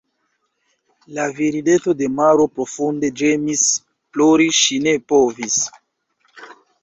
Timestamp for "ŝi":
4.61-4.79